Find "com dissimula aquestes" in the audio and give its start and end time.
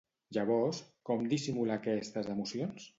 1.11-2.35